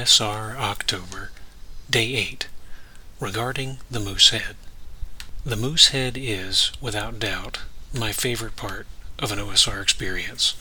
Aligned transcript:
OSR 0.00 0.56
October, 0.56 1.30
Day 1.90 2.14
8, 2.14 2.48
regarding 3.20 3.80
the 3.90 4.00
moose 4.00 4.30
head. 4.30 4.56
The 5.44 5.56
moose 5.56 5.88
head 5.88 6.16
is, 6.16 6.72
without 6.80 7.18
doubt, 7.18 7.58
my 7.92 8.10
favorite 8.10 8.56
part 8.56 8.86
of 9.18 9.30
an 9.30 9.38
OSR 9.38 9.82
experience. 9.82 10.54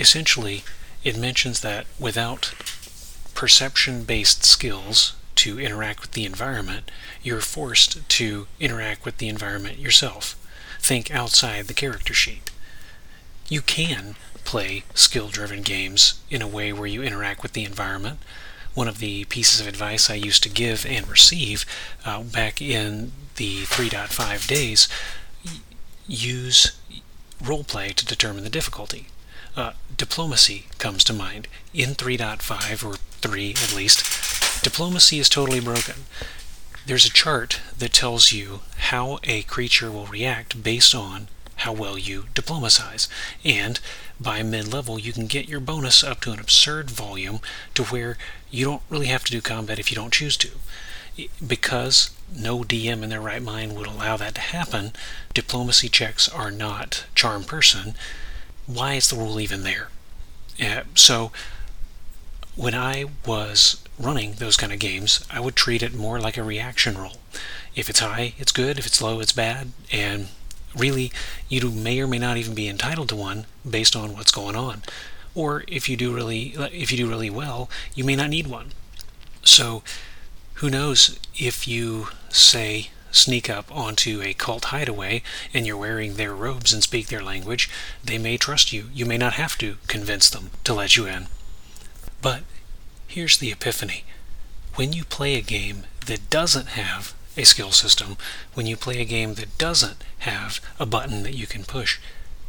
Essentially, 0.00 0.64
it 1.04 1.16
mentions 1.16 1.60
that 1.60 1.86
without 2.00 2.52
perception 3.32 4.02
based 4.02 4.44
skills 4.44 5.14
to 5.36 5.60
interact 5.60 6.00
with 6.00 6.10
the 6.10 6.24
environment, 6.24 6.90
you're 7.22 7.40
forced 7.40 8.08
to 8.08 8.48
interact 8.58 9.04
with 9.04 9.18
the 9.18 9.28
environment 9.28 9.78
yourself. 9.78 10.34
Think 10.80 11.12
outside 11.12 11.68
the 11.68 11.74
character 11.74 12.12
sheet. 12.12 12.50
You 13.52 13.60
can 13.60 14.14
play 14.44 14.84
skill 14.94 15.28
driven 15.28 15.60
games 15.60 16.18
in 16.30 16.40
a 16.40 16.46
way 16.46 16.72
where 16.72 16.86
you 16.86 17.02
interact 17.02 17.42
with 17.42 17.52
the 17.52 17.66
environment. 17.66 18.18
One 18.72 18.88
of 18.88 18.98
the 18.98 19.26
pieces 19.26 19.60
of 19.60 19.66
advice 19.66 20.08
I 20.08 20.14
used 20.14 20.42
to 20.44 20.48
give 20.48 20.86
and 20.86 21.06
receive 21.06 21.66
uh, 22.06 22.22
back 22.22 22.62
in 22.62 23.12
the 23.36 23.64
3.5 23.64 24.46
days 24.46 24.88
use 26.08 26.72
roleplay 27.42 27.92
to 27.92 28.06
determine 28.06 28.42
the 28.42 28.48
difficulty. 28.48 29.08
Uh, 29.54 29.72
diplomacy 29.98 30.64
comes 30.78 31.04
to 31.04 31.12
mind. 31.12 31.46
In 31.74 31.90
3.5, 31.90 32.90
or 32.90 32.96
3 33.20 33.50
at 33.50 33.76
least, 33.76 34.62
diplomacy 34.62 35.18
is 35.18 35.28
totally 35.28 35.60
broken. 35.60 36.06
There's 36.86 37.04
a 37.04 37.10
chart 37.10 37.60
that 37.76 37.92
tells 37.92 38.32
you 38.32 38.60
how 38.88 39.18
a 39.24 39.42
creature 39.42 39.90
will 39.90 40.06
react 40.06 40.62
based 40.62 40.94
on 40.94 41.28
how 41.62 41.72
well 41.72 41.98
you 41.98 42.26
diplomatize. 42.34 43.08
And 43.44 43.80
by 44.20 44.42
mid 44.42 44.72
level, 44.72 44.98
you 44.98 45.12
can 45.12 45.26
get 45.26 45.48
your 45.48 45.60
bonus 45.60 46.04
up 46.04 46.20
to 46.22 46.32
an 46.32 46.40
absurd 46.40 46.90
volume 46.90 47.40
to 47.74 47.84
where 47.84 48.18
you 48.50 48.64
don't 48.64 48.82
really 48.90 49.06
have 49.06 49.24
to 49.24 49.32
do 49.32 49.40
combat 49.40 49.78
if 49.78 49.90
you 49.90 49.94
don't 49.94 50.12
choose 50.12 50.36
to. 50.38 50.50
Because 51.46 52.10
no 52.34 52.60
DM 52.60 53.02
in 53.02 53.10
their 53.10 53.20
right 53.20 53.42
mind 53.42 53.76
would 53.76 53.86
allow 53.86 54.16
that 54.16 54.34
to 54.36 54.40
happen, 54.40 54.92
diplomacy 55.34 55.88
checks 55.88 56.28
are 56.28 56.50
not 56.50 57.04
charm 57.14 57.44
person. 57.44 57.94
Why 58.66 58.94
is 58.94 59.08
the 59.08 59.16
rule 59.16 59.40
even 59.40 59.62
there? 59.62 59.88
Uh, 60.62 60.82
so, 60.94 61.32
when 62.54 62.74
I 62.74 63.06
was 63.26 63.82
running 63.98 64.34
those 64.34 64.56
kind 64.56 64.72
of 64.72 64.78
games, 64.78 65.24
I 65.30 65.40
would 65.40 65.56
treat 65.56 65.82
it 65.82 65.94
more 65.94 66.20
like 66.20 66.36
a 66.36 66.42
reaction 66.42 66.96
roll. 66.96 67.18
If 67.74 67.88
it's 67.88 68.00
high, 68.00 68.34
it's 68.38 68.52
good. 68.52 68.78
If 68.78 68.86
it's 68.86 69.00
low, 69.00 69.20
it's 69.20 69.32
bad. 69.32 69.72
And 69.90 70.28
really, 70.76 71.12
you 71.48 71.70
may 71.70 72.00
or 72.00 72.06
may 72.06 72.18
not 72.18 72.36
even 72.36 72.54
be 72.54 72.68
entitled 72.68 73.08
to 73.10 73.16
one 73.16 73.46
based 73.68 73.96
on 73.96 74.14
what's 74.14 74.32
going 74.32 74.56
on. 74.56 74.82
Or 75.34 75.64
if 75.66 75.88
you 75.88 75.96
do 75.96 76.14
really, 76.14 76.54
if 76.72 76.90
you 76.90 76.98
do 76.98 77.08
really 77.08 77.30
well, 77.30 77.70
you 77.94 78.04
may 78.04 78.16
not 78.16 78.30
need 78.30 78.46
one. 78.46 78.72
So, 79.44 79.82
who 80.54 80.70
knows 80.70 81.18
if 81.34 81.66
you 81.66 82.08
say 82.28 82.90
sneak 83.10 83.50
up 83.50 83.74
onto 83.74 84.22
a 84.22 84.34
cult 84.34 84.66
hideaway 84.66 85.22
and 85.52 85.66
you're 85.66 85.76
wearing 85.76 86.14
their 86.14 86.34
robes 86.34 86.72
and 86.72 86.82
speak 86.82 87.08
their 87.08 87.22
language, 87.22 87.68
they 88.02 88.18
may 88.18 88.36
trust 88.36 88.72
you. 88.72 88.88
You 88.92 89.06
may 89.06 89.18
not 89.18 89.34
have 89.34 89.56
to 89.58 89.76
convince 89.88 90.30
them 90.30 90.50
to 90.64 90.74
let 90.74 90.96
you 90.96 91.06
in. 91.06 91.26
But 92.20 92.42
here's 93.06 93.38
the 93.38 93.52
epiphany. 93.52 94.04
When 94.74 94.92
you 94.92 95.04
play 95.04 95.34
a 95.34 95.42
game 95.42 95.84
that 96.06 96.30
doesn't 96.30 96.68
have 96.68 97.14
a 97.36 97.44
skill 97.44 97.72
system, 97.72 98.16
when 98.54 98.66
you 98.66 98.76
play 98.76 99.00
a 99.00 99.04
game 99.04 99.34
that 99.34 99.58
doesn't 99.58 100.04
have 100.20 100.60
a 100.78 100.86
button 100.86 101.22
that 101.22 101.34
you 101.34 101.46
can 101.46 101.64
push, 101.64 101.98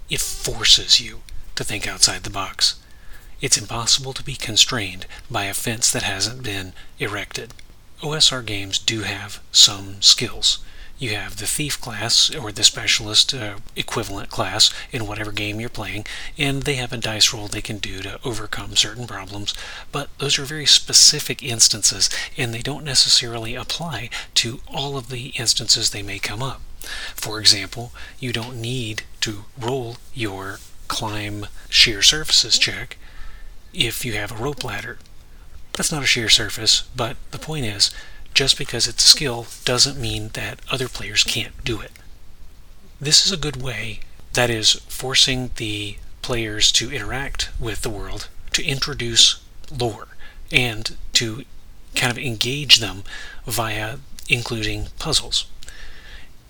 it 0.10 0.20
forces 0.20 1.00
you 1.00 1.22
to 1.56 1.64
think 1.64 1.88
outside 1.88 2.24
the 2.24 2.30
box. 2.30 2.80
It's 3.42 3.58
impossible 3.58 4.14
to 4.14 4.24
be 4.24 4.36
constrained 4.36 5.06
by 5.30 5.46
a 5.46 5.54
fence 5.54 5.92
that 5.92 6.04
hasn't 6.04 6.44
been 6.44 6.74
erected. 7.00 7.54
OSR 8.02 8.46
games 8.46 8.80
do 8.80 9.02
have 9.02 9.42
some 9.52 10.02
skills. 10.02 10.60
You 11.03 11.16
have 11.16 11.36
the 11.36 11.47
thief 11.47 11.81
class 11.81 12.34
or 12.34 12.53
the 12.53 12.64
specialist 12.64 13.34
uh, 13.34 13.58
equivalent 13.75 14.30
class 14.30 14.74
in 14.90 15.06
whatever 15.06 15.34
game 15.34 15.59
you're 15.59 15.68
playing, 15.68 16.06
and 16.38 16.64
they 16.64 16.75
have 16.75 16.94
a 16.94 16.97
dice 16.97 17.34
roll 17.34 17.50
they 17.50 17.62
can 17.62 17.78
do 17.78 18.02
to 18.03 18.22
overcome 18.24 18.78
certain 18.78 19.06
problems. 19.06 19.53
But 19.92 20.18
those 20.19 20.40
are 20.40 20.46
very 20.46 20.66
specific 20.66 21.44
instances, 21.44 22.09
and 22.38 22.53
they 22.53 22.62
don't 22.62 22.86
necessarily 22.86 23.53
apply 23.53 24.12
to 24.36 24.62
all 24.66 24.96
of 24.96 25.09
the 25.09 25.34
instances 25.36 25.90
they 25.90 26.03
may 26.03 26.19
come 26.19 26.42
up. 26.42 26.62
For 27.16 27.38
example, 27.38 27.92
you 28.18 28.31
don't 28.31 28.62
need 28.62 29.03
to 29.19 29.44
roll 29.59 29.97
your 30.13 30.62
climb 30.88 31.47
sheer 31.68 32.02
surfaces 32.02 32.58
check 32.58 32.96
if 33.74 34.06
you 34.06 34.13
have 34.13 34.31
a 34.31 34.42
rope 34.42 34.63
ladder. 34.63 35.00
That's 35.74 35.92
not 35.92 36.03
a 36.03 36.08
sheer 36.08 36.30
surface, 36.30 36.84
but 36.96 37.18
the 37.31 37.40
point 37.40 37.66
is, 37.66 37.92
just 38.34 38.58
because 38.58 38.88
it's 38.88 39.04
a 39.04 39.08
skill 39.08 39.48
doesn't 39.66 40.00
mean 40.00 40.30
that 40.34 40.60
other 40.72 40.88
players 40.88 41.24
can't 41.24 41.64
do 41.64 41.80
it. 41.80 41.92
This 43.00 43.26
is 43.26 43.32
a 43.32 43.38
good 43.38 43.62
way, 43.62 44.00
that 44.34 44.50
is, 44.50 44.74
forcing 44.88 45.52
the 45.58 45.98
players 46.22 46.72
to 46.74 46.92
interact 46.92 47.50
with 47.60 47.82
the 47.82 47.90
world, 47.90 48.30
to 48.54 48.64
introduce 48.64 49.42
lore, 49.72 50.08
and 50.52 50.96
to 51.14 51.44
kind 51.96 52.12
of 52.12 52.18
engage 52.18 52.80
them 52.80 53.04
via 53.46 53.98
including 54.30 54.88
puzzles. 55.00 55.46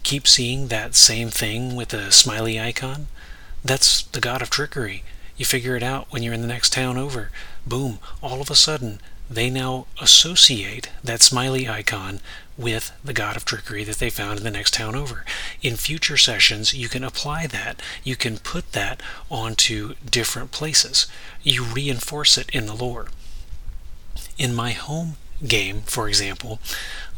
Keep 0.03 0.27
seeing 0.27 0.67
that 0.67 0.95
same 0.95 1.29
thing 1.29 1.75
with 1.75 1.89
the 1.89 2.11
smiley 2.11 2.59
icon? 2.59 3.07
That's 3.63 4.03
the 4.03 4.19
god 4.19 4.41
of 4.41 4.49
trickery. 4.49 5.03
You 5.37 5.45
figure 5.45 5.75
it 5.75 5.83
out 5.83 6.07
when 6.11 6.21
you're 6.21 6.33
in 6.33 6.41
the 6.41 6.47
next 6.47 6.73
town 6.73 6.97
over. 6.97 7.31
Boom, 7.65 7.99
all 8.21 8.41
of 8.41 8.49
a 8.49 8.55
sudden, 8.55 8.99
they 9.29 9.49
now 9.49 9.87
associate 10.01 10.89
that 11.03 11.21
smiley 11.21 11.67
icon 11.67 12.19
with 12.57 12.91
the 13.03 13.13
god 13.13 13.35
of 13.35 13.45
trickery 13.45 13.83
that 13.83 13.97
they 13.97 14.09
found 14.09 14.37
in 14.37 14.43
the 14.43 14.51
next 14.51 14.73
town 14.73 14.95
over. 14.95 15.25
In 15.61 15.75
future 15.75 16.17
sessions, 16.17 16.73
you 16.73 16.87
can 16.87 17.03
apply 17.03 17.47
that. 17.47 17.81
You 18.03 18.15
can 18.15 18.37
put 18.37 18.73
that 18.73 19.01
onto 19.31 19.95
different 20.09 20.51
places. 20.51 21.07
You 21.41 21.63
reinforce 21.63 22.37
it 22.37 22.49
in 22.51 22.67
the 22.67 22.75
lore. 22.75 23.07
In 24.37 24.53
my 24.53 24.71
home 24.71 25.17
game, 25.47 25.81
for 25.81 26.07
example, 26.07 26.59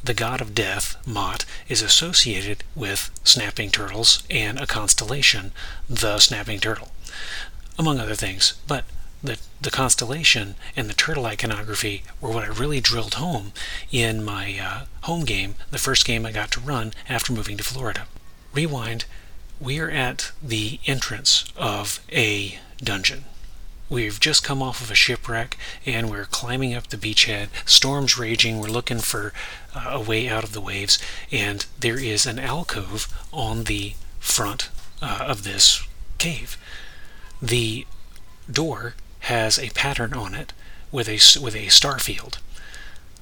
the 0.04 0.14
god 0.14 0.40
of 0.40 0.56
death, 0.56 0.96
Mot, 1.06 1.46
is 1.68 1.82
associated 1.82 2.64
with 2.76 3.10
snapping 3.24 3.72
turtles 3.72 4.24
and 4.30 4.60
a 4.60 4.68
constellation, 4.68 5.52
the 5.90 6.20
snapping 6.20 6.60
turtle, 6.60 6.92
among 7.78 8.00
other 8.00 8.16
things. 8.16 8.54
But 8.68 8.86
the, 9.26 9.40
the 9.62 9.72
constellation 9.72 10.56
and 10.76 10.90
the 10.90 10.94
turtle 10.94 11.26
iconography 11.26 12.04
were 12.22 12.30
what 12.30 12.44
I 12.44 12.48
really 12.48 12.82
drilled 12.82 13.16
home 13.16 13.54
in 13.92 14.24
my 14.24 14.58
uh, 14.60 14.86
home 15.06 15.26
game, 15.26 15.56
the 15.72 15.78
first 15.78 16.06
game 16.06 16.26
I 16.26 16.32
got 16.32 16.52
to 16.52 16.60
run 16.60 16.94
after 17.10 17.34
moving 17.34 17.58
to 17.58 17.64
Florida. 17.64 18.08
Rewind, 18.54 19.06
we 19.60 19.80
are 19.80 19.90
at 19.90 20.32
the 20.42 20.80
entrance 20.86 21.46
of 21.56 22.00
a 22.12 22.60
dungeon. 22.84 23.26
We've 23.90 24.20
just 24.20 24.44
come 24.44 24.64
off 24.64 24.82
of 24.82 24.90
a 24.90 24.96
shipwreck 24.96 25.58
and 25.86 26.10
we're 26.10 26.26
climbing 26.26 26.74
up 26.74 26.88
the 26.88 26.98
beachhead. 26.98 27.50
Storm's 27.66 28.18
raging. 28.18 28.60
We're 28.60 28.68
looking 28.68 29.00
for 29.00 29.32
uh, 29.76 29.90
a 29.92 30.00
way 30.00 30.28
out 30.28 30.44
of 30.44 30.54
the 30.54 30.62
waves. 30.62 30.98
And 31.32 31.66
there 31.80 32.00
is 32.00 32.26
an 32.26 32.40
alcove 32.40 33.08
on 33.32 33.66
the 33.66 33.94
front 34.20 34.70
uh, 35.02 35.26
of 35.28 35.44
this 35.44 35.88
cave. 36.18 36.58
The 37.42 37.86
door 38.52 38.96
has 39.26 39.58
a 39.58 39.70
pattern 39.72 40.14
on 40.14 40.34
it 40.34 40.54
with 40.92 41.08
a, 41.08 41.20
with 41.40 41.56
a 41.56 41.70
star 41.70 42.00
field. 42.00 42.40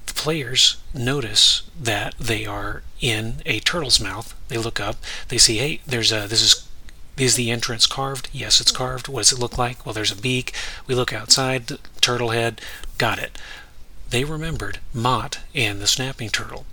The 0.06 0.14
players 0.14 0.78
notice 0.94 1.64
that 1.80 2.14
they 2.20 2.46
are 2.46 2.84
in 3.02 3.42
a 3.46 3.60
turtle's 3.60 4.00
mouth. 4.00 4.36
They 4.48 4.58
look 4.58 4.80
up, 4.80 4.98
they 5.30 5.38
see, 5.38 5.58
hey, 5.58 5.82
there's 5.86 6.12
a, 6.12 6.28
this 6.28 6.42
is 6.42 6.68
is 7.16 7.36
the 7.36 7.52
entrance 7.52 7.86
carved? 7.86 8.28
Yes, 8.34 8.60
it's 8.60 8.72
carved. 8.72 9.08
What 9.08 9.20
does 9.20 9.32
it 9.32 9.38
look 9.38 9.56
like? 9.56 9.86
Well, 9.86 9.94
there's 9.94 10.12
a 10.12 10.16
beak. 10.16 10.52
We 10.88 10.96
look 10.96 11.14
outside, 11.14 11.72
turtle 12.02 12.30
head. 12.30 12.60
Got 12.98 13.20
it. 13.20 13.38
They 14.10 14.24
remembered 14.24 14.80
Mot 14.96 15.40
and 15.54 15.80
the 15.80 15.86
snapping 15.86 16.30
turtle 16.30 16.66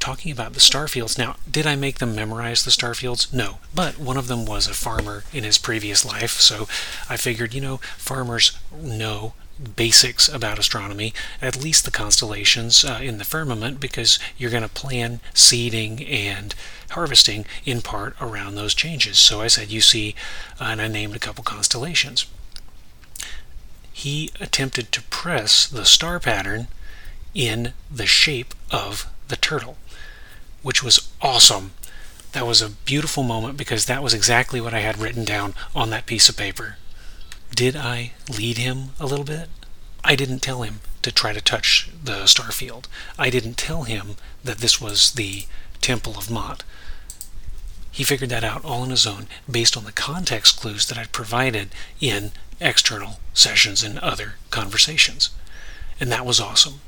talking 0.00 0.32
about 0.32 0.54
the 0.54 0.60
starfields. 0.60 1.18
Now, 1.18 1.36
did 1.48 1.66
I 1.66 1.76
make 1.76 1.98
them 1.98 2.14
memorize 2.14 2.64
the 2.64 2.70
starfields? 2.70 3.32
No. 3.32 3.58
But 3.74 3.98
one 3.98 4.16
of 4.16 4.26
them 4.26 4.44
was 4.46 4.66
a 4.66 4.74
farmer 4.74 5.24
in 5.32 5.44
his 5.44 5.58
previous 5.58 6.04
life, 6.04 6.40
so 6.40 6.66
I 7.08 7.16
figured, 7.16 7.54
you 7.54 7.60
know, 7.60 7.76
farmers 7.96 8.58
know 8.74 9.34
basics 9.76 10.26
about 10.26 10.58
astronomy, 10.58 11.12
at 11.42 11.62
least 11.62 11.84
the 11.84 11.90
constellations 11.90 12.82
uh, 12.82 12.98
in 13.02 13.18
the 13.18 13.24
firmament, 13.24 13.78
because 13.78 14.18
you're 14.38 14.50
going 14.50 14.62
to 14.62 14.68
plan 14.70 15.20
seeding 15.34 16.02
and 16.06 16.54
harvesting 16.90 17.44
in 17.66 17.82
part 17.82 18.16
around 18.20 18.54
those 18.54 18.74
changes. 18.74 19.18
So 19.18 19.42
I 19.42 19.48
said, 19.48 19.70
you 19.70 19.82
see, 19.82 20.14
uh, 20.58 20.64
and 20.64 20.80
I 20.80 20.88
named 20.88 21.14
a 21.14 21.20
couple 21.20 21.44
constellations. 21.44 22.26
He 23.92 24.30
attempted 24.40 24.92
to 24.92 25.02
press 25.02 25.66
the 25.66 25.84
star 25.84 26.18
pattern 26.18 26.68
in 27.34 27.74
the 27.90 28.06
shape 28.06 28.54
of 28.70 29.06
the 29.30 29.36
turtle 29.36 29.76
which 30.62 30.82
was 30.82 31.08
awesome. 31.20 31.72
That 32.32 32.46
was 32.46 32.62
a 32.62 32.70
beautiful 32.70 33.22
moment 33.22 33.56
because 33.56 33.86
that 33.86 34.02
was 34.02 34.14
exactly 34.14 34.60
what 34.60 34.74
I 34.74 34.80
had 34.80 34.98
written 34.98 35.24
down 35.24 35.54
on 35.74 35.90
that 35.90 36.06
piece 36.06 36.28
of 36.28 36.36
paper. 36.36 36.76
Did 37.54 37.76
I 37.76 38.12
lead 38.28 38.58
him 38.58 38.90
a 39.00 39.06
little 39.06 39.24
bit? 39.24 39.48
I 40.04 40.14
didn't 40.16 40.40
tell 40.40 40.62
him 40.62 40.80
to 41.02 41.12
try 41.12 41.32
to 41.32 41.40
touch 41.40 41.90
the 42.02 42.24
starfield. 42.24 42.84
I 43.18 43.30
didn't 43.30 43.56
tell 43.56 43.82
him 43.82 44.16
that 44.44 44.58
this 44.58 44.80
was 44.80 45.12
the 45.12 45.46
Temple 45.80 46.16
of 46.16 46.30
Mot. 46.30 46.62
He 47.90 48.04
figured 48.04 48.30
that 48.30 48.44
out 48.44 48.64
all 48.64 48.82
on 48.82 48.90
his 48.90 49.06
own 49.06 49.26
based 49.50 49.76
on 49.76 49.84
the 49.84 49.92
context 49.92 50.60
clues 50.60 50.86
that 50.86 50.96
I'd 50.96 51.12
provided 51.12 51.70
in 52.00 52.30
external 52.60 53.18
sessions 53.34 53.82
and 53.82 53.98
other 53.98 54.34
conversations. 54.50 55.30
And 55.98 56.12
that 56.12 56.24
was 56.24 56.40
awesome. 56.40 56.80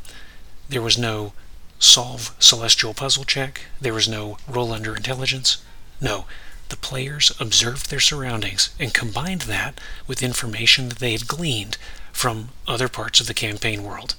There 0.69 0.83
was 0.83 0.97
no 0.97 1.33
solve 1.82 2.34
celestial 2.38 2.94
puzzle 2.94 3.25
check, 3.25 3.62
there 3.81 3.94
was 3.94 4.08
no 4.08 4.38
roll 4.49 4.73
under 4.73 4.94
intelligence. 4.94 5.62
No, 6.00 6.26
the 6.69 6.76
players 6.76 7.32
observed 7.40 7.90
their 7.90 8.00
surroundings 8.00 8.70
and 8.79 8.94
combined 8.94 9.43
that 9.43 9.81
with 10.06 10.23
information 10.23 10.88
that 10.88 10.99
they 10.99 11.12
had 11.12 11.26
gleaned 11.26 11.76
from 12.12 12.50
other 12.69 12.88
parts 12.88 13.20
of 13.20 13.26
the 13.26 13.34
campaign 13.34 13.82
world. 13.82 14.14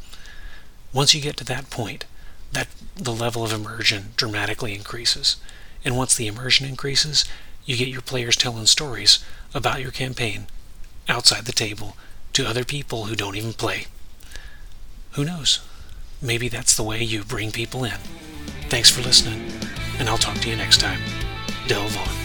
Once 0.92 1.16
you 1.16 1.22
get 1.22 1.38
to 1.38 1.46
that 1.46 1.70
point, 1.70 2.06
that 2.52 2.68
the 2.96 3.14
level 3.14 3.44
of 3.44 3.54
immersion 3.54 4.12
dramatically 4.16 4.76
increases. 4.76 5.38
And 5.86 5.98
once 5.98 6.16
the 6.16 6.28
immersion 6.28 6.68
increases, 6.68 7.26
you 7.66 7.78
get 7.78 7.88
your 7.88 8.02
players 8.02 8.36
telling 8.36 8.66
stories 8.68 9.24
about 9.54 9.82
your 9.82 9.92
campaign 9.92 10.48
outside 11.08 11.46
the 11.46 11.52
table 11.52 11.96
to 12.34 12.48
other 12.48 12.66
people 12.66 13.06
who 13.06 13.16
don't 13.16 13.36
even 13.36 13.54
play. 13.54 13.88
Who 15.12 15.24
knows? 15.26 15.60
Maybe 16.24 16.48
that's 16.48 16.78
the 16.78 16.84
way 16.84 17.04
you 17.04 17.26
bring 17.26 17.52
people 17.52 17.84
in. 17.84 17.98
Thanks 18.70 18.90
for 18.90 19.02
listening, 19.02 19.52
and 20.00 20.08
I'll 20.08 20.18
talk 20.18 20.38
to 20.38 20.50
you 20.50 20.56
next 20.56 20.80
time. 20.80 21.02
Delve 21.68 21.98
on. 21.98 22.23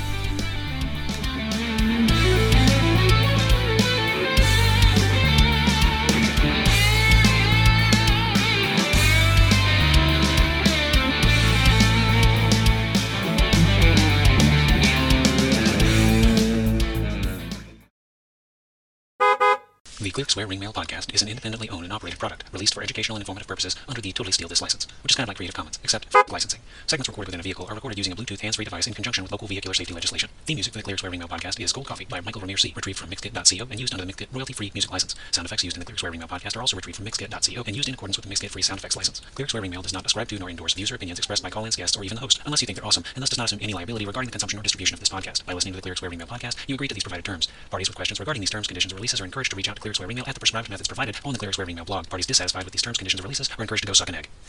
The 20.09 20.25
Clear 20.25 20.47
Mail 20.47 20.73
podcast 20.73 21.15
is 21.15 21.21
an 21.21 21.29
independently 21.29 21.69
owned 21.69 21.85
and 21.85 21.93
operated 21.93 22.19
product 22.19 22.43
released 22.51 22.73
for 22.73 22.83
educational 22.83 23.17
and 23.17 23.21
informative 23.21 23.47
purposes 23.47 23.77
under 23.87 24.01
the 24.01 24.11
Totally 24.11 24.33
Steal 24.33 24.49
This 24.49 24.63
license, 24.63 24.87
which 25.03 25.13
is 25.13 25.17
kind 25.17 25.25
of 25.25 25.29
like 25.29 25.37
Creative 25.37 25.55
Commons, 25.55 25.79
except 25.85 26.07
f- 26.15 26.33
licensing. 26.33 26.61
Segments 26.87 27.09
recorded 27.09 27.29
within 27.29 27.41
a 27.41 27.43
vehicle 27.43 27.67
are 27.69 27.75
recorded 27.75 27.99
using 27.99 28.15
a 28.15 28.17
Bluetooth 28.17 28.41
hands-free 28.41 28.65
device 28.65 28.87
in 28.87 28.95
conjunction 28.95 29.23
with 29.23 29.33
local 29.33 29.47
vehicular 29.47 29.75
safety 29.75 29.93
legislation. 29.93 30.31
The 30.47 30.55
music 30.55 30.73
for 30.73 30.79
the 30.79 30.97
Clear 30.97 31.11
Mail 31.11 31.29
podcast 31.29 31.61
is 31.61 31.75
Gold 31.75 31.89
Coffee 31.89 32.07
by 32.07 32.23
Michael 32.23 32.41
Ramirez 32.41 32.63
C, 32.63 32.73
retrieved 32.75 32.99
from 32.99 33.11
Mixkit.co 33.11 33.67
and 33.71 33.79
used 33.79 33.93
under 33.93 34.07
the 34.07 34.11
Mixkit 34.11 34.29
royalty-free 34.33 34.71
music 34.73 34.91
license. 34.91 35.15
Sound 35.31 35.45
effects 35.45 35.63
used 35.63 35.77
in 35.77 35.85
the 35.85 35.93
Clear 35.93 36.11
podcast 36.13 36.57
are 36.57 36.61
also 36.61 36.77
retrieved 36.77 36.97
from 36.97 37.05
Mixkit.co 37.05 37.63
and 37.67 37.77
used 37.77 37.89
in 37.89 37.95
accordance 37.95 38.17
with 38.17 38.27
the 38.27 38.35
Mixkit 38.35 38.51
free 38.51 38.63
sound 38.63 38.79
effects 38.79 38.97
license. 38.97 39.21
Clear 39.35 39.47
does 39.47 39.93
not 39.93 40.07
ascribe 40.07 40.29
to 40.29 40.39
nor 40.39 40.49
endorse 40.49 40.73
views 40.73 40.91
or 40.91 40.95
opinions 40.95 41.19
expressed 41.19 41.43
by 41.43 41.51
call-ins, 41.51 41.77
guests, 41.77 41.99
or 41.99 42.03
even 42.03 42.15
the 42.15 42.23
host, 42.23 42.41
unless 42.47 42.63
you 42.63 42.67
think 42.67 42.79
they're 42.79 42.87
awesome, 42.87 43.05
and 43.15 43.21
thus 43.21 43.29
does 43.29 43.37
not 43.37 43.45
assume 43.45 43.61
any 43.61 43.75
liability 43.75 44.07
regarding 44.07 44.29
the 44.29 44.33
consumption 44.33 44.59
or 44.59 44.63
distribution 44.63 44.95
of 44.95 45.01
this 45.01 45.11
podcast. 45.11 45.45
By 45.45 45.53
listening 45.53 45.75
to 45.75 45.83
the 45.83 45.95
Clear 45.95 46.11
Mail 46.11 46.27
podcast, 46.27 46.57
you 46.67 46.77
agree 46.77 46.89
to 46.89 46.95
these 46.95 47.05
provided 47.05 47.27
terms. 47.27 47.49
Parties 47.69 47.91
with 47.91 47.97
questions 47.97 48.19
regarding 48.19 48.41
these 48.41 48.49
terms, 48.49 48.67
conditions, 48.67 48.95
or 48.95 48.97
releases 48.97 49.21
are 49.21 49.27
encouraged 49.27 49.51
to 49.51 49.57
reach 49.57 49.69
out 49.69 49.77
to 49.77 49.83
Clear 49.83 49.98
Square 49.99 50.07
Ring 50.07 50.15
Mail 50.15 50.27
at 50.29 50.35
the 50.35 50.39
prescribed 50.39 50.71
methods 50.71 50.87
provided 50.87 51.17
on 51.25 51.33
the 51.33 51.41
Clear 51.41 51.53
Square 51.53 51.67
Ring 51.67 51.75
Mail 51.75 51.85
blog. 51.85 52.09
Parties 52.09 52.25
dissatisfied 52.25 52.63
with 52.63 52.73
these 52.73 52.83
terms, 52.83 52.99
conditions, 52.99 53.19
or 53.19 53.25
releases 53.25 53.51
are 53.51 53.63
encouraged 53.63 53.83
to 53.83 53.89
go 53.89 53.93
suck 53.95 54.09
an 54.09 54.15
egg. 54.15 54.29